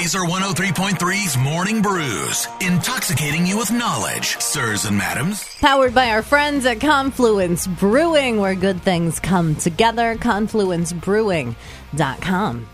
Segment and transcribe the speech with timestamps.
[0.00, 5.44] Lazer 103.3's Morning Brews, intoxicating you with knowledge, sirs and madams.
[5.56, 10.16] Powered by our friends at Confluence Brewing, where good things come together.
[10.16, 12.68] ConfluenceBrewing.com.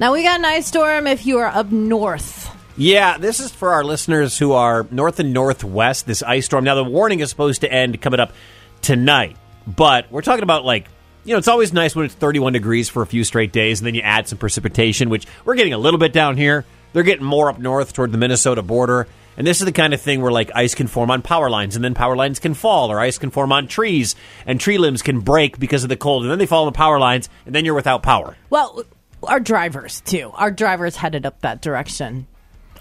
[0.00, 2.50] Now, we got an ice storm if you are up north.
[2.78, 6.64] Yeah, this is for our listeners who are north and northwest, this ice storm.
[6.64, 8.32] Now, the warning is supposed to end coming up
[8.80, 9.36] tonight,
[9.66, 10.88] but we're talking about like,
[11.24, 13.86] you know, it's always nice when it's 31 degrees for a few straight days, and
[13.86, 16.64] then you add some precipitation, which we're getting a little bit down here.
[16.92, 19.06] They're getting more up north toward the Minnesota border.
[19.36, 21.74] And this is the kind of thing where like ice can form on power lines,
[21.74, 24.14] and then power lines can fall, or ice can form on trees,
[24.46, 26.76] and tree limbs can break because of the cold, and then they fall on the
[26.76, 28.36] power lines, and then you're without power.
[28.50, 28.84] Well,
[29.22, 30.32] our drivers, too.
[30.34, 32.26] Our drivers headed up that direction.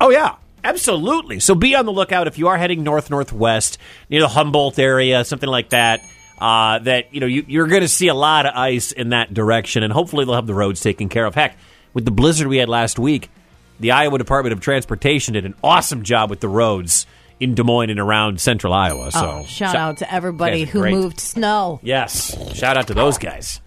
[0.02, 1.40] Oh yeah, absolutely.
[1.40, 3.78] So be on the lookout if you are heading north northwest
[4.10, 6.02] near the Humboldt area, something like that.
[6.42, 9.32] Uh, that you know you, you're going to see a lot of ice in that
[9.32, 11.36] direction, and hopefully they'll have the roads taken care of.
[11.36, 11.56] Heck,
[11.94, 13.30] with the blizzard we had last week,
[13.80, 17.06] the Iowa Department of Transportation did an awesome job with the roads
[17.40, 19.12] in Des Moines and around central Iowa.
[19.12, 20.96] So Oh, shout out to everybody who great.
[20.96, 21.80] moved snow.
[21.84, 23.62] Yes, shout out to those guys.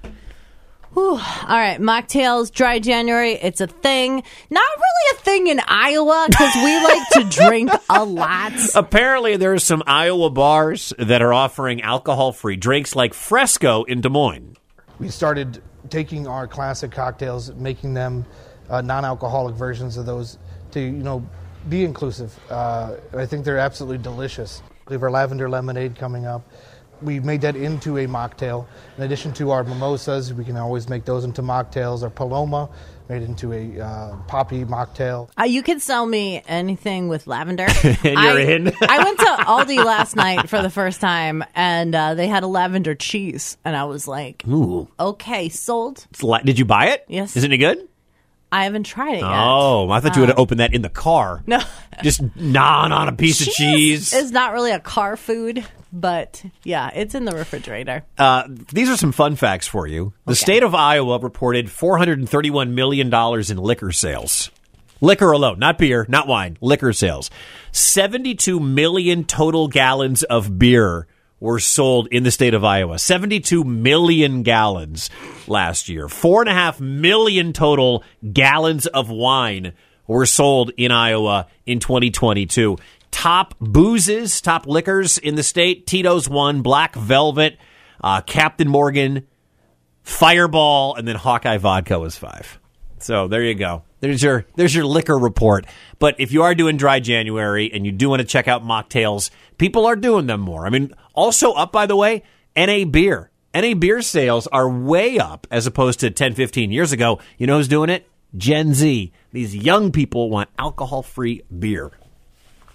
[0.96, 1.16] All
[1.48, 4.22] right, mocktails, dry January, it's a thing.
[4.50, 8.52] Not really a thing in Iowa because we like to drink a lot.
[8.74, 14.56] Apparently, there's some Iowa bars that are offering alcohol-free drinks like Fresco in Des Moines.
[15.00, 18.24] We started taking our classic cocktails, making them
[18.70, 20.38] uh, non-alcoholic versions of those
[20.70, 21.26] to you know
[21.68, 22.38] be inclusive.
[22.50, 24.62] Uh, I think they're absolutely delicious.
[24.88, 26.46] We have our lavender lemonade coming up.
[27.02, 28.66] We made that into a mocktail.
[28.96, 32.02] In addition to our mimosas, we can always make those into mocktails.
[32.02, 32.68] Our Paloma
[33.08, 35.28] made into a uh, poppy mocktail.
[35.38, 37.66] Uh, you can sell me anything with lavender.
[37.84, 38.68] And you're I, in.
[38.82, 42.46] I went to Aldi last night for the first time, and uh, they had a
[42.46, 44.88] lavender cheese, and I was like, Ooh.
[44.98, 47.04] "Okay, sold." It's li- Did you buy it?
[47.08, 47.36] Yes.
[47.36, 47.88] Isn't it any good?
[48.54, 49.24] I haven't tried it yet.
[49.24, 51.42] Oh, I thought you would have opened that in the car.
[51.44, 51.60] No,
[52.04, 54.12] Just gnaw on a piece of cheese.
[54.12, 58.04] It's not really a car food, but yeah, it's in the refrigerator.
[58.16, 60.12] Uh, these are some fun facts for you.
[60.26, 64.52] The state of Iowa reported $431 million in liquor sales.
[65.00, 67.30] Liquor alone, not beer, not wine, liquor sales.
[67.72, 71.08] 72 million total gallons of beer
[71.44, 72.98] were sold in the state of Iowa.
[72.98, 75.10] 72 million gallons
[75.46, 76.08] last year.
[76.08, 79.74] Four and a half million total gallons of wine
[80.06, 82.78] were sold in Iowa in 2022.
[83.10, 87.58] Top boozes, top liquors in the state Tito's one, Black Velvet,
[88.02, 89.26] uh, Captain Morgan,
[90.02, 92.58] Fireball, and then Hawkeye Vodka was five.
[93.04, 93.82] So there you go.
[94.00, 95.66] There's your there's your liquor report.
[95.98, 99.28] But if you are doing dry January and you do want to check out mocktails,
[99.58, 100.66] people are doing them more.
[100.66, 102.22] I mean, also up by the way,
[102.56, 103.30] NA beer.
[103.54, 107.20] NA beer sales are way up as opposed to 10, 15 years ago.
[107.36, 108.08] You know who's doing it?
[108.38, 109.12] Gen Z.
[109.32, 111.92] These young people want alcohol-free beer.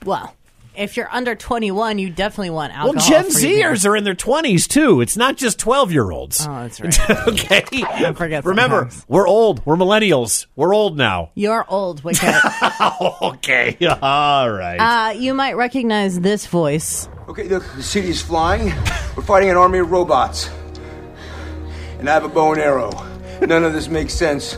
[0.05, 0.35] Well,
[0.75, 2.93] if you're under 21, you definitely want alcohol.
[2.95, 3.41] Well, alcohol.
[3.41, 5.01] Gen Zers are in their 20s too.
[5.01, 6.45] It's not just 12-year-olds.
[6.47, 7.27] Oh, that's right.
[7.27, 7.63] okay.
[7.83, 9.05] I forget Remember, sometimes.
[9.07, 9.65] we're old.
[9.65, 10.45] We're millennials.
[10.55, 11.31] We're old now.
[11.35, 12.33] You're old, Wicket.
[13.21, 13.77] okay.
[14.01, 14.77] All right.
[14.77, 17.09] uh, you might recognize this voice.
[17.27, 18.67] Okay, look, the city's flying.
[19.15, 20.49] We're fighting an army of robots.
[21.99, 22.91] And I have a bow and arrow.
[23.41, 24.57] None of this makes sense.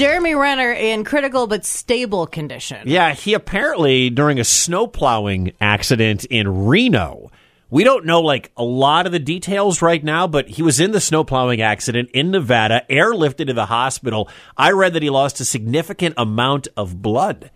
[0.00, 2.88] Jeremy Renner in critical but stable condition.
[2.88, 7.30] yeah, he apparently during a snow plowing accident in Reno.
[7.68, 10.92] We don't know like a lot of the details right now, but he was in
[10.92, 14.28] the snow plowing accident in Nevada, airlifted to the hospital.
[14.56, 17.50] I read that he lost a significant amount of blood.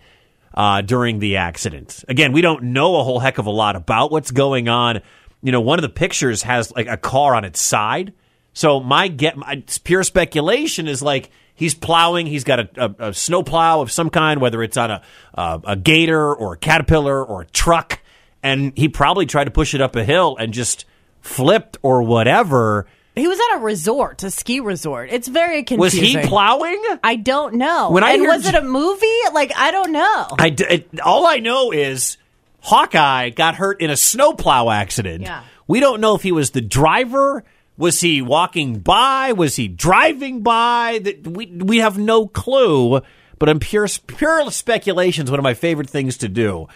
[0.52, 2.04] uh, during the accident.
[2.08, 5.00] Again, we don't know a whole heck of a lot about what's going on.
[5.42, 8.12] You know, one of the pictures has like a car on its side.
[8.52, 12.26] So my get, my pure speculation is like he's plowing.
[12.26, 15.02] He's got a, a, a snow plow of some kind, whether it's on a
[15.34, 18.00] uh, a gator or a caterpillar or a truck,
[18.42, 20.84] and he probably tried to push it up a hill and just
[21.20, 22.86] flipped or whatever.
[23.16, 25.08] He was at a resort, a ski resort.
[25.12, 26.16] It's very confusing.
[26.16, 26.82] Was he plowing?
[27.04, 27.90] I don't know.
[27.90, 29.06] When I and hear was it a movie?
[29.32, 30.26] Like I don't know.
[30.38, 32.16] I d- it- all I know is
[32.60, 35.22] Hawkeye got hurt in a snowplow accident.
[35.22, 35.44] Yeah.
[35.68, 37.44] We don't know if he was the driver.
[37.76, 39.32] Was he walking by?
[39.32, 41.00] Was he driving by?
[41.02, 43.00] That we we have no clue.
[43.38, 46.68] But I'm pure pure speculation is one of my favorite things to do.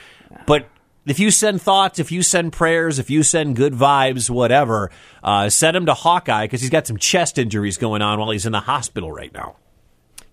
[0.46, 0.68] But
[1.06, 4.90] if you send thoughts, if you send prayers, if you send good vibes, whatever,
[5.22, 8.44] uh, send them to Hawkeye because he's got some chest injuries going on while he's
[8.46, 9.56] in the hospital right now.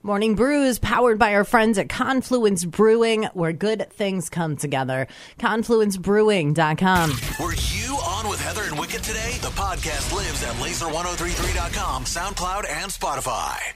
[0.03, 5.07] Morning Brews, powered by our friends at Confluence Brewing, where good things come together.
[5.39, 7.09] ConfluenceBrewing.com.
[7.39, 7.74] Were you
[8.05, 9.37] on with Heather and Wicket today?
[9.41, 13.73] The podcast lives at lazer1033.com, SoundCloud, and Spotify.